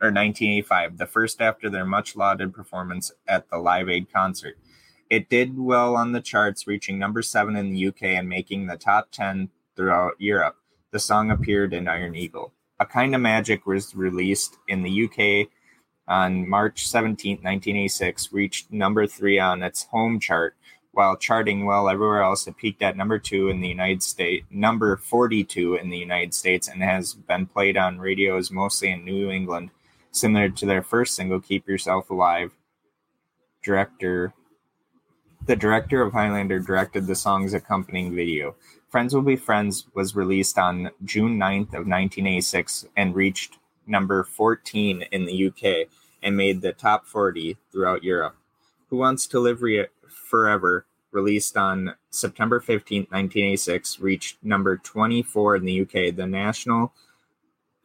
or 0.00 0.08
1985, 0.08 0.98
the 0.98 1.06
first 1.06 1.40
after 1.40 1.68
their 1.68 1.84
much 1.84 2.16
lauded 2.16 2.54
performance 2.54 3.12
at 3.28 3.48
the 3.50 3.58
Live 3.58 3.88
Aid 3.88 4.12
concert. 4.12 4.58
It 5.08 5.28
did 5.28 5.58
well 5.58 5.96
on 5.96 6.12
the 6.12 6.20
charts, 6.20 6.66
reaching 6.66 6.98
number 6.98 7.22
seven 7.22 7.56
in 7.56 7.72
the 7.72 7.88
UK 7.88 8.02
and 8.02 8.28
making 8.28 8.66
the 8.66 8.76
top 8.76 9.10
10 9.10 9.50
throughout 9.76 10.14
Europe. 10.18 10.56
The 10.92 11.00
song 11.00 11.30
appeared 11.30 11.72
in 11.72 11.88
Iron 11.88 12.14
Eagle. 12.14 12.52
A 12.78 12.86
Kind 12.86 13.14
of 13.14 13.20
Magic 13.20 13.66
was 13.66 13.94
released 13.94 14.56
in 14.68 14.82
the 14.82 15.04
UK 15.04 15.48
on 16.08 16.48
March 16.48 16.86
17, 16.88 17.36
1986, 17.36 18.32
reached 18.32 18.72
number 18.72 19.06
three 19.06 19.38
on 19.38 19.62
its 19.62 19.84
home 19.84 20.18
chart 20.18 20.56
while 20.92 21.16
charting 21.16 21.64
well 21.64 21.88
everywhere 21.88 22.22
else, 22.22 22.46
it 22.46 22.56
peaked 22.56 22.82
at 22.82 22.96
number 22.96 23.18
two 23.18 23.48
in 23.48 23.60
the 23.60 23.68
United 23.68 24.02
States, 24.02 24.44
number 24.50 24.96
42 24.96 25.76
in 25.76 25.88
the 25.88 25.96
United 25.96 26.34
States, 26.34 26.68
and 26.68 26.82
has 26.82 27.14
been 27.14 27.46
played 27.46 27.76
on 27.76 27.98
radios 27.98 28.50
mostly 28.50 28.90
in 28.90 29.04
New 29.04 29.30
England, 29.30 29.70
similar 30.10 30.48
to 30.50 30.66
their 30.66 30.82
first 30.82 31.14
single, 31.14 31.40
Keep 31.40 31.68
Yourself 31.68 32.10
Alive. 32.10 32.52
Director 33.62 34.32
The 35.46 35.56
director 35.56 36.02
of 36.02 36.12
Highlander 36.12 36.58
directed 36.58 37.06
the 37.06 37.14
song's 37.14 37.54
accompanying 37.54 38.14
video. 38.14 38.54
Friends 38.88 39.14
Will 39.14 39.22
Be 39.22 39.36
Friends 39.36 39.86
was 39.94 40.16
released 40.16 40.58
on 40.58 40.90
June 41.04 41.38
9th 41.38 41.68
of 41.68 41.86
1986 41.86 42.86
and 42.96 43.14
reached 43.14 43.58
number 43.86 44.24
14 44.24 45.02
in 45.12 45.26
the 45.26 45.46
UK 45.46 45.88
and 46.22 46.36
made 46.36 46.60
the 46.60 46.72
top 46.72 47.06
40 47.06 47.56
throughout 47.70 48.04
Europe. 48.04 48.36
Who 48.88 48.96
Wants 48.96 49.26
to 49.28 49.38
Live 49.38 49.62
Re- 49.62 49.86
Forever, 50.08 50.86
released 51.12 51.56
on 51.56 51.94
September 52.10 52.60
15, 52.60 53.02
1986, 53.02 54.00
reached 54.00 54.36
number 54.42 54.76
24 54.76 55.56
in 55.56 55.64
the 55.64 55.80
UK. 55.82 56.14
The 56.14 56.26
National 56.26 56.92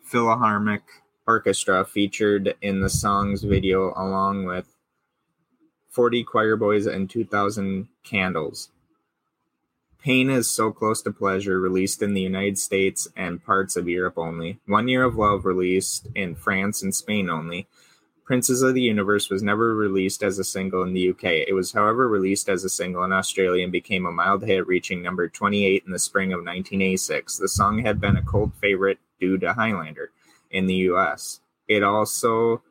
Philharmonic 0.03 0.83
Orchestra 1.27 1.83
featured 1.85 2.55
in 2.61 2.81
the 2.81 2.89
song's 2.89 3.43
video 3.43 3.93
along 3.95 4.45
with 4.45 4.75
40 5.89 6.23
choir 6.23 6.55
boys 6.55 6.85
and 6.85 7.09
2,000 7.09 7.87
candles. 8.03 8.69
Pain 10.03 10.29
is 10.29 10.51
So 10.51 10.71
Close 10.71 11.01
to 11.01 11.11
Pleasure, 11.11 11.59
released 11.59 12.03
in 12.03 12.13
the 12.13 12.21
United 12.21 12.59
States 12.59 13.07
and 13.15 13.43
parts 13.43 13.75
of 13.75 13.89
Europe 13.89 14.17
only. 14.17 14.59
One 14.67 14.87
Year 14.87 15.03
of 15.03 15.15
Love, 15.15 15.45
released 15.45 16.07
in 16.13 16.35
France 16.35 16.83
and 16.83 16.93
Spain 16.93 17.27
only. 17.27 17.67
Princes 18.23 18.61
of 18.61 18.75
the 18.75 18.81
Universe 18.81 19.31
was 19.31 19.41
never 19.41 19.73
released 19.73 20.21
as 20.21 20.37
a 20.37 20.43
single 20.43 20.83
in 20.83 20.93
the 20.93 21.09
UK. 21.09 21.47
It 21.47 21.53
was, 21.55 21.71
however, 21.71 22.07
released 22.07 22.49
as 22.49 22.63
a 22.63 22.69
single 22.69 23.03
in 23.03 23.13
Australia 23.13 23.63
and 23.63 23.71
became 23.71 24.05
a 24.05 24.11
mild 24.11 24.43
hit, 24.43 24.67
reaching 24.67 25.01
number 25.01 25.27
28 25.27 25.83
in 25.85 25.91
the 25.91 25.97
spring 25.97 26.33
of 26.33 26.39
1986. 26.39 27.37
The 27.37 27.47
song 27.47 27.79
had 27.79 27.99
been 27.99 28.15
a 28.15 28.21
cult 28.21 28.53
favorite 28.61 28.99
due 29.19 29.39
to 29.39 29.53
Highlander 29.53 30.11
in 30.55 30.65
the 30.67 30.89
US. 30.89 31.41
It 31.67 31.83
also 31.83 32.63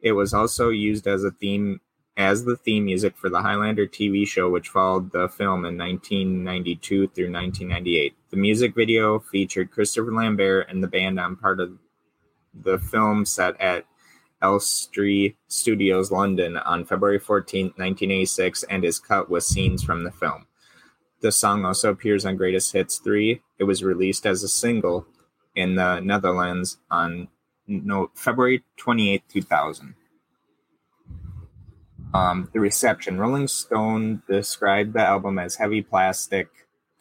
it 0.00 0.12
was 0.12 0.32
also 0.32 0.70
used 0.70 1.06
as 1.06 1.24
a 1.24 1.32
theme 1.32 1.80
as 2.16 2.44
the 2.44 2.56
theme 2.56 2.86
music 2.86 3.16
for 3.16 3.28
the 3.28 3.42
Highlander 3.42 3.86
TV 3.86 4.26
show, 4.26 4.48
which 4.48 4.70
followed 4.70 5.10
the 5.10 5.28
film 5.28 5.66
in 5.66 5.76
1992 5.76 7.08
through 7.08 7.30
1998. 7.30 8.14
The 8.30 8.36
music 8.36 8.74
video 8.74 9.18
featured 9.18 9.70
Christopher 9.70 10.12
Lambert 10.12 10.68
and 10.70 10.82
the 10.82 10.88
band 10.88 11.20
on 11.20 11.36
part 11.36 11.60
of 11.60 11.78
the 12.54 12.78
film 12.78 13.26
set 13.26 13.60
at 13.60 13.84
Elstree 14.40 15.36
Studios, 15.48 16.10
London, 16.10 16.56
on 16.56 16.86
February 16.86 17.18
14, 17.18 17.66
1986, 17.76 18.62
and 18.64 18.84
is 18.84 18.98
cut 18.98 19.28
with 19.28 19.44
scenes 19.44 19.82
from 19.82 20.04
the 20.04 20.10
film. 20.10 20.46
The 21.20 21.32
song 21.32 21.64
also 21.64 21.90
appears 21.90 22.24
on 22.24 22.36
Greatest 22.36 22.72
Hits 22.72 22.98
3. 22.98 23.42
It 23.58 23.64
was 23.64 23.82
released 23.82 24.24
as 24.24 24.42
a 24.42 24.48
single 24.48 25.06
in 25.56 25.74
the 25.74 25.98
Netherlands 26.00 26.78
on 26.90 27.28
no, 27.66 28.10
February 28.14 28.62
28, 28.76 29.24
2000. 29.28 29.94
Um, 32.14 32.48
the 32.52 32.60
reception 32.60 33.18
Rolling 33.18 33.48
Stone 33.48 34.22
described 34.28 34.92
the 34.92 35.00
album 35.00 35.38
as 35.38 35.56
heavy 35.56 35.82
plastic 35.82 36.48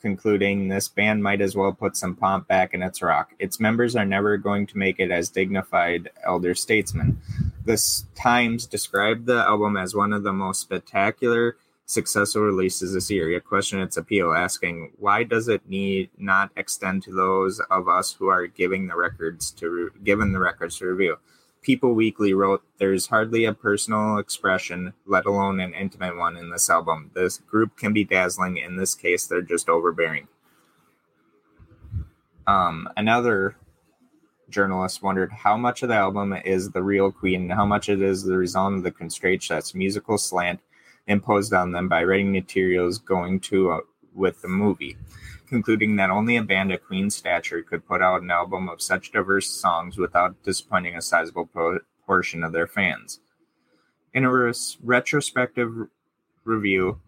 concluding 0.01 0.67
this 0.67 0.87
band 0.87 1.23
might 1.23 1.41
as 1.41 1.55
well 1.55 1.73
put 1.73 1.97
some 1.97 2.15
pomp 2.15 2.47
back 2.47 2.73
in 2.73 2.83
its 2.83 3.01
rock. 3.01 3.33
Its 3.39 3.59
members 3.59 3.95
are 3.95 4.05
never 4.05 4.37
going 4.37 4.67
to 4.67 4.77
make 4.77 4.99
it 4.99 5.09
as 5.09 5.29
dignified 5.29 6.09
elder 6.23 6.53
statesmen. 6.53 7.19
The 7.65 7.81
Times 8.13 8.67
described 8.67 9.25
the 9.25 9.39
album 9.39 9.77
as 9.77 9.95
one 9.95 10.13
of 10.13 10.21
the 10.21 10.33
most 10.33 10.61
spectacular 10.61 11.57
successful 11.85 12.41
releases 12.41 12.93
this 12.93 13.09
year. 13.11 13.29
Yet 13.29 13.45
question 13.45 13.79
its 13.79 13.97
appeal, 13.97 14.33
asking 14.33 14.93
why 14.97 15.23
does 15.23 15.47
it 15.47 15.67
need 15.67 16.09
not 16.17 16.51
extend 16.55 17.03
to 17.03 17.11
those 17.11 17.61
of 17.69 17.87
us 17.87 18.13
who 18.13 18.27
are 18.27 18.47
giving 18.47 18.87
the 18.87 18.95
records 18.95 19.51
to 19.51 19.69
re- 19.69 19.89
given 20.03 20.31
the 20.31 20.39
records 20.39 20.77
to 20.79 20.87
review. 20.87 21.17
People 21.61 21.93
Weekly 21.93 22.33
wrote, 22.33 22.63
There's 22.77 23.07
hardly 23.07 23.45
a 23.45 23.53
personal 23.53 24.17
expression, 24.19 24.93
let 25.07 25.25
alone 25.25 25.59
an 25.59 25.73
intimate 25.73 26.15
one, 26.15 26.37
in 26.37 26.51
this 26.51 26.69
album. 26.69 27.11
This 27.15 27.39
group 27.39 27.75
can 27.75 27.91
be 27.91 28.03
dazzling. 28.03 28.57
In 28.57 28.75
this 28.75 28.93
case, 28.93 29.25
they're 29.25 29.41
just 29.41 29.67
overbearing. 29.67 30.27
Um, 32.45 32.87
another 32.95 33.55
journalist 34.49 35.01
wondered 35.01 35.31
how 35.31 35.57
much 35.57 35.81
of 35.81 35.89
the 35.89 35.95
album 35.95 36.33
is 36.45 36.69
the 36.69 36.83
real 36.83 37.11
Queen 37.11 37.49
how 37.49 37.65
much 37.65 37.89
it 37.89 37.99
is 37.99 38.23
the 38.23 38.37
result 38.37 38.73
of 38.73 38.83
the 38.83 38.91
constraints 38.91 39.47
that's 39.47 39.73
musical 39.73 40.19
slant 40.19 40.59
imposed 41.07 41.53
on 41.53 41.71
them 41.71 41.87
by 41.87 42.03
writing 42.03 42.31
materials 42.31 42.97
going 42.97 43.39
to 43.39 43.71
uh, 43.71 43.79
with 44.13 44.41
the 44.41 44.47
movie 44.47 44.97
concluding 45.47 45.95
that 45.95 46.09
only 46.09 46.37
a 46.37 46.43
band 46.43 46.71
of 46.71 46.83
Queen's 46.83 47.15
stature 47.15 47.61
could 47.61 47.87
put 47.87 48.01
out 48.01 48.21
an 48.21 48.31
album 48.31 48.69
of 48.69 48.81
such 48.81 49.11
diverse 49.11 49.49
songs 49.49 49.97
without 49.97 50.41
disappointing 50.43 50.95
a 50.95 51.01
sizable 51.01 51.49
portion 52.05 52.43
of 52.43 52.51
their 52.51 52.67
fans. 52.67 53.19
In 54.13 54.25
a 54.25 54.53
retrospective 54.83 55.87
review, 56.43 56.99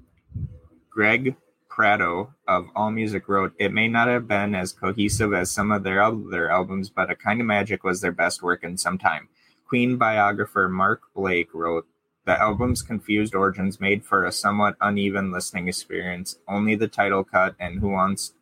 Greg 0.89 1.35
Prato 1.69 2.33
of 2.47 2.65
AllMusic 2.75 3.27
wrote, 3.27 3.53
It 3.59 3.71
may 3.71 3.87
not 3.87 4.07
have 4.07 4.27
been 4.27 4.55
as 4.55 4.73
cohesive 4.73 5.33
as 5.33 5.51
some 5.51 5.71
of 5.71 5.83
their 5.83 6.01
other 6.01 6.49
albums, 6.49 6.89
but 6.89 7.11
A 7.11 7.15
Kind 7.15 7.39
of 7.39 7.47
Magic 7.47 7.83
was 7.83 8.01
their 8.01 8.11
best 8.11 8.41
work 8.41 8.63
in 8.63 8.77
some 8.77 8.97
time. 8.97 9.29
Queen 9.67 9.97
biographer 9.97 10.67
Mark 10.67 11.01
Blake 11.13 11.53
wrote, 11.53 11.85
the 12.27 12.39
album's 12.41 12.81
confused 12.81 13.33
origins 13.33 13.79
made 13.79 14.03
for 14.03 14.25
a 14.25 14.33
somewhat 14.33 14.75
uneven 14.81 15.31
listening 15.31 15.69
experience. 15.69 16.37
Only 16.45 16.75
the 16.75 16.89
title 16.89 17.23
cut 17.23 17.55
and 17.57 17.79
Who 17.79 17.87
Wants 17.87 18.33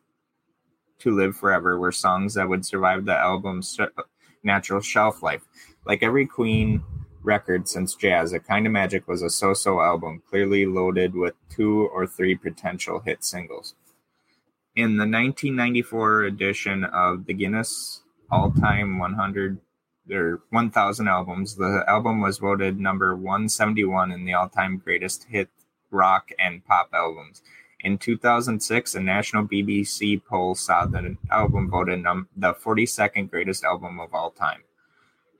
to 0.98 1.14
Live 1.14 1.36
Forever 1.36 1.78
were 1.78 1.92
songs 1.92 2.34
that 2.34 2.48
would 2.48 2.66
survive 2.66 3.04
the 3.04 3.16
album's 3.16 3.78
natural 4.42 4.80
shelf 4.80 5.22
life. 5.22 5.42
Like 5.84 6.02
every 6.02 6.26
Queen 6.26 6.82
record 7.22 7.68
since 7.68 7.94
Jazz, 7.94 8.32
A 8.32 8.40
Kind 8.40 8.66
of 8.66 8.72
Magic 8.72 9.06
was 9.06 9.22
a 9.22 9.30
so 9.30 9.54
so 9.54 9.80
album, 9.80 10.20
clearly 10.28 10.66
loaded 10.66 11.14
with 11.14 11.34
two 11.48 11.88
or 11.94 12.08
three 12.08 12.34
potential 12.34 12.98
hit 12.98 13.22
singles. 13.22 13.76
In 14.74 14.96
the 14.96 15.06
1994 15.06 16.24
edition 16.24 16.82
of 16.82 17.26
the 17.26 17.34
Guinness 17.34 18.02
All 18.32 18.50
Time 18.50 18.98
100 18.98 19.58
their 20.06 20.40
1000 20.50 21.08
albums. 21.08 21.56
The 21.56 21.84
album 21.86 22.20
was 22.20 22.38
voted 22.38 22.78
number 22.78 23.14
171 23.14 24.12
in 24.12 24.24
the 24.24 24.34
all-time 24.34 24.78
greatest 24.78 25.24
hit 25.24 25.48
rock 25.90 26.30
and 26.38 26.64
pop 26.64 26.90
albums. 26.92 27.42
In 27.80 27.98
2006, 27.98 28.94
a 28.94 29.00
national 29.00 29.46
BBC 29.46 30.24
poll 30.24 30.54
saw 30.54 30.86
the 30.86 31.16
album 31.30 31.70
voted 31.70 32.02
num- 32.02 32.28
the 32.36 32.54
42nd 32.54 33.30
greatest 33.30 33.64
album 33.64 34.00
of 34.00 34.14
all 34.14 34.30
time. 34.30 34.62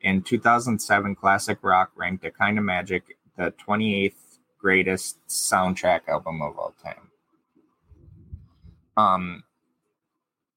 In 0.01 0.23
2007, 0.23 1.15
Classic 1.17 1.59
Rock 1.63 1.91
ranked 1.97 2.25
A 2.25 2.31
Kind 2.31 2.59
of 2.59 2.65
Magic 2.65 3.17
the 3.37 3.53
28th 3.67 4.39
greatest 4.59 5.19
soundtrack 5.29 6.09
album 6.09 6.43
of 6.43 6.59
all 6.59 6.75
time. 6.83 7.11
Um, 8.97 9.43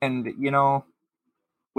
and 0.02 0.34
you 0.38 0.52
know, 0.52 0.86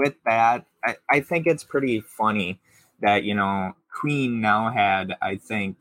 with 0.01 0.15
that, 0.25 0.65
I, 0.83 0.95
I 1.09 1.19
think 1.21 1.45
it's 1.45 1.63
pretty 1.63 2.01
funny 2.01 2.59
that, 3.01 3.23
you 3.23 3.35
know, 3.35 3.73
Queen 3.93 4.41
now 4.41 4.71
had, 4.71 5.15
I 5.21 5.35
think, 5.35 5.77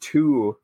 two 0.00 0.56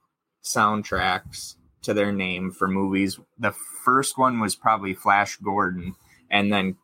soundtracks 0.43 1.55
to 1.83 1.95
their 1.95 2.11
name 2.11 2.51
for 2.51 2.67
movies. 2.67 3.21
The 3.39 3.53
first 3.53 4.19
one 4.19 4.41
was 4.41 4.57
probably 4.57 4.95
Flash 4.95 5.37
Gordon, 5.37 5.95
and 6.29 6.53
then 6.53 6.77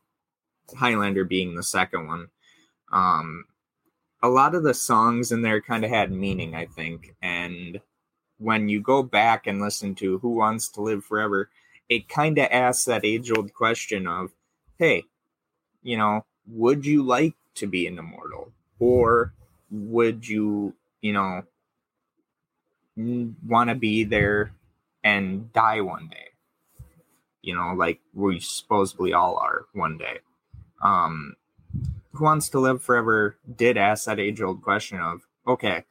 Highlander 0.73 1.25
being 1.25 1.55
the 1.55 1.63
second 1.63 2.07
one. 2.07 2.27
Um, 2.91 3.45
a 4.21 4.29
lot 4.29 4.55
of 4.55 4.63
the 4.63 4.73
songs 4.73 5.33
in 5.33 5.41
there 5.41 5.59
kind 5.59 5.83
of 5.83 5.89
had 5.91 6.11
meaning, 6.11 6.55
I 6.55 6.65
think. 6.65 7.15
And 7.21 7.81
when 8.37 8.69
you 8.69 8.79
go 8.79 9.03
back 9.03 9.47
and 9.47 9.61
listen 9.61 9.95
to 9.95 10.19
Who 10.19 10.29
Wants 10.29 10.69
to 10.69 10.81
Live 10.81 11.03
Forever, 11.03 11.49
it 11.89 12.07
kind 12.07 12.37
of 12.37 12.47
asks 12.49 12.85
that 12.85 13.03
age 13.03 13.29
old 13.29 13.53
question 13.53 14.07
of, 14.07 14.31
hey, 14.79 15.03
you 15.83 15.97
know, 15.97 16.25
would 16.47 16.85
you 16.85 17.03
like 17.03 17.35
to 17.55 17.67
be 17.67 17.87
an 17.87 17.99
immortal? 17.99 18.51
Or 18.79 19.33
would 19.69 20.27
you, 20.27 20.73
you 21.01 21.13
know, 21.13 21.43
want 22.95 23.69
to 23.69 23.75
be 23.75 24.03
there 24.03 24.53
and 25.03 25.51
die 25.53 25.81
one 25.81 26.07
day? 26.07 26.33
you 27.43 27.53
know, 27.53 27.73
like 27.75 27.99
we 28.13 28.39
supposedly 28.39 29.13
all 29.13 29.37
are 29.37 29.65
one 29.73 29.97
day. 29.97 30.19
Um, 30.81 31.35
Who 32.13 32.23
Wants 32.23 32.49
to 32.49 32.59
Live 32.59 32.81
Forever 32.81 33.37
did 33.55 33.77
ask 33.77 34.05
that 34.05 34.19
age 34.19 34.41
old 34.41 34.63
question 34.63 34.99
of, 34.99 35.21
okay, 35.45 35.83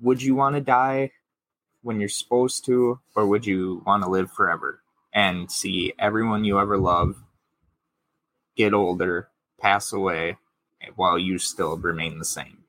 would 0.00 0.22
you 0.22 0.34
want 0.34 0.56
to 0.56 0.60
die 0.60 1.12
when 1.82 2.00
you're 2.00 2.08
supposed 2.08 2.64
to, 2.64 2.98
or 3.14 3.26
would 3.26 3.46
you 3.46 3.82
want 3.86 4.02
to 4.02 4.08
live 4.08 4.32
forever 4.32 4.80
and 5.12 5.50
see 5.52 5.92
everyone 5.98 6.44
you 6.44 6.58
ever 6.58 6.78
love 6.78 7.22
get 8.56 8.74
older, 8.74 9.28
pass 9.60 9.92
away, 9.92 10.36
while 10.96 11.18
you 11.18 11.38
still 11.38 11.76
remain 11.76 12.18
the 12.18 12.24
same? 12.24 12.64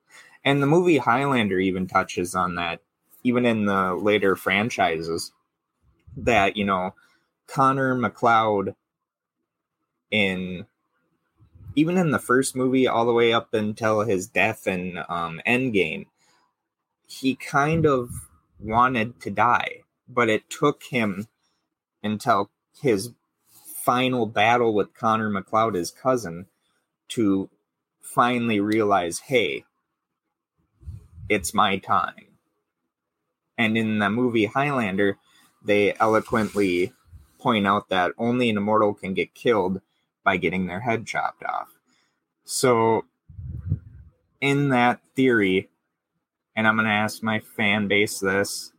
And 0.46 0.62
the 0.62 0.68
movie 0.68 0.98
Highlander 0.98 1.60
even 1.60 1.88
touches 1.88 2.36
on 2.36 2.56
that, 2.56 2.82
even 3.24 3.46
in 3.46 3.66
the 3.66 3.94
later 3.94 4.36
franchises, 4.36 5.32
that, 6.18 6.58
you 6.58 6.66
know, 6.66 6.94
Connor 7.48 7.96
MacLeod 7.96 8.76
in 10.12 10.66
even 11.76 11.98
in 11.98 12.12
the 12.12 12.20
first 12.20 12.56
movie 12.56 12.88
all 12.88 13.06
the 13.06 13.14
way 13.14 13.34
up 13.34 13.54
until 13.54 14.02
his 14.02 14.28
death 14.28 14.68
in 14.68 15.00
um, 15.10 15.42
Endgame, 15.48 16.06
he 17.08 17.36
kind 17.36 17.86
of 17.86 18.30
wanted 18.60 19.20
to 19.22 19.32
die, 19.32 19.82
but 20.08 20.30
it 20.30 20.50
took 20.50 20.84
him 20.84 21.28
until 22.04 22.52
his 22.80 23.12
final 23.84 24.26
battle 24.26 24.74
with 24.74 24.94
Connor 24.94 25.30
MacLeod, 25.30 25.76
his 25.76 25.92
cousin, 25.92 26.46
to 27.10 27.50
finally 28.02 28.62
realize, 28.62 29.20
hey, 29.20 29.66
it's 31.28 31.54
my 31.54 31.78
time. 31.78 32.28
And 33.58 33.78
in 33.78 34.00
the 34.00 34.10
movie 34.10 34.46
Highlander, 34.46 35.18
they 35.62 35.94
eloquently 36.00 36.94
point 37.40 37.68
out 37.68 37.90
that 37.90 38.14
only 38.18 38.50
an 38.50 38.58
immortal 38.58 38.94
can 38.94 39.14
get 39.14 39.34
killed 39.34 39.82
by 40.24 40.38
getting 40.38 40.68
their 40.68 40.80
head 40.80 41.06
chopped 41.06 41.44
off. 41.44 41.68
So, 42.46 43.04
in 44.40 44.70
that 44.70 45.02
theory, 45.14 45.70
and 46.56 46.66
I'm 46.68 46.78
going 46.78 46.86
to 46.86 46.92
ask 46.92 47.22
my 47.22 47.40
fan 47.40 47.90
base 47.90 48.20
this 48.20 48.72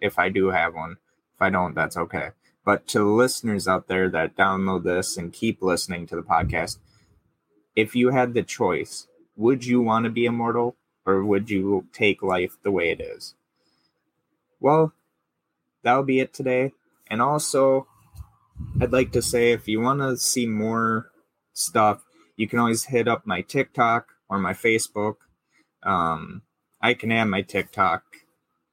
if 0.00 0.18
I 0.18 0.28
do 0.28 0.48
have 0.48 0.74
one. 0.74 0.96
If 1.36 1.42
I 1.42 1.50
don't, 1.50 1.74
that's 1.74 1.96
okay. 1.96 2.30
But 2.64 2.86
to 2.88 3.04
listeners 3.04 3.68
out 3.68 3.88
there 3.88 4.08
that 4.08 4.36
download 4.36 4.84
this 4.84 5.16
and 5.16 5.32
keep 5.32 5.62
listening 5.62 6.06
to 6.06 6.16
the 6.16 6.22
podcast, 6.22 6.78
if 7.76 7.94
you 7.94 8.10
had 8.10 8.34
the 8.34 8.42
choice, 8.42 9.06
would 9.36 9.66
you 9.66 9.80
want 9.80 10.04
to 10.04 10.10
be 10.10 10.24
immortal 10.24 10.76
or 11.04 11.24
would 11.24 11.50
you 11.50 11.86
take 11.92 12.22
life 12.22 12.56
the 12.62 12.70
way 12.70 12.90
it 12.90 13.00
is? 13.00 13.34
Well, 14.60 14.92
that'll 15.82 16.04
be 16.04 16.20
it 16.20 16.32
today. 16.32 16.72
And 17.08 17.20
also, 17.20 17.86
I'd 18.80 18.92
like 18.92 19.12
to 19.12 19.22
say 19.22 19.52
if 19.52 19.68
you 19.68 19.80
want 19.80 20.00
to 20.00 20.16
see 20.16 20.46
more 20.46 21.10
stuff, 21.52 22.02
you 22.36 22.48
can 22.48 22.58
always 22.58 22.84
hit 22.84 23.06
up 23.06 23.26
my 23.26 23.42
TikTok 23.42 24.08
or 24.28 24.38
my 24.38 24.52
Facebook. 24.54 25.16
Um, 25.82 26.42
I 26.80 26.94
can 26.94 27.12
add 27.12 27.24
my 27.24 27.42
TikTok 27.42 28.02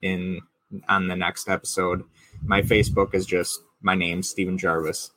in 0.02 0.42
on 0.88 1.08
the 1.08 1.16
next 1.16 1.50
episode. 1.50 2.04
My 2.44 2.62
Facebook 2.62 3.14
is 3.14 3.26
just 3.26 3.62
my 3.82 3.96
name, 3.96 4.24
Steven 4.24 4.58
Gervais. 4.58 5.10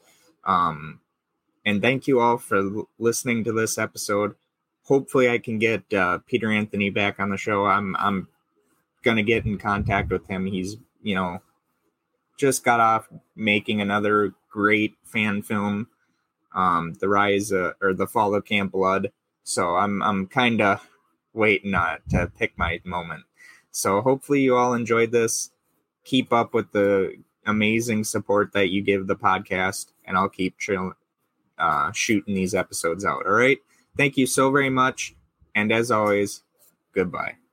Um, 0.44 1.00
and 1.64 1.80
thank 1.80 2.06
you 2.06 2.20
all 2.20 2.38
for 2.38 2.84
listening 2.98 3.44
to 3.44 3.52
this 3.52 3.78
episode. 3.78 4.34
Hopefully, 4.84 5.30
I 5.30 5.38
can 5.38 5.58
get 5.58 5.92
uh, 5.92 6.18
Peter 6.26 6.50
Anthony 6.50 6.90
back 6.90 7.18
on 7.18 7.30
the 7.30 7.36
show. 7.36 7.64
I'm 7.64 7.96
I'm 7.96 8.28
gonna 9.02 9.22
get 9.22 9.46
in 9.46 9.58
contact 9.58 10.10
with 10.10 10.26
him. 10.26 10.46
He's 10.46 10.76
you 11.02 11.14
know 11.14 11.40
just 12.36 12.64
got 12.64 12.80
off 12.80 13.08
making 13.36 13.80
another 13.80 14.34
great 14.50 14.94
fan 15.04 15.42
film, 15.42 15.88
um, 16.54 16.94
the 17.00 17.08
rise 17.08 17.52
uh, 17.52 17.72
or 17.80 17.94
the 17.94 18.06
fall 18.06 18.34
of 18.34 18.44
Camp 18.44 18.72
Blood. 18.72 19.10
So 19.42 19.76
I'm 19.76 20.02
I'm 20.02 20.26
kind 20.26 20.60
of 20.60 20.86
waiting 21.32 21.74
uh, 21.74 21.98
to 22.10 22.30
pick 22.38 22.58
my 22.58 22.80
moment. 22.84 23.24
So 23.70 24.00
hopefully 24.02 24.42
you 24.42 24.56
all 24.56 24.74
enjoyed 24.74 25.12
this. 25.12 25.50
Keep 26.04 26.32
up 26.32 26.52
with 26.52 26.72
the 26.72 27.16
amazing 27.46 28.04
support 28.04 28.52
that 28.52 28.70
you 28.70 28.82
give 28.82 29.06
the 29.06 29.16
podcast, 29.16 29.92
and 30.04 30.16
I'll 30.16 30.28
keep 30.28 30.56
uh, 31.58 31.92
shooting 31.92 32.34
these 32.34 32.54
episodes 32.54 33.04
out. 33.04 33.26
All 33.26 33.32
right. 33.32 33.58
Thank 33.96 34.16
you 34.16 34.26
so 34.26 34.50
very 34.50 34.70
much. 34.70 35.14
And 35.54 35.72
as 35.72 35.90
always, 35.90 36.42
goodbye. 36.92 37.43